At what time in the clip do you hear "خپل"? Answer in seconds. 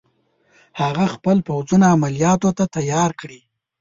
1.15-1.37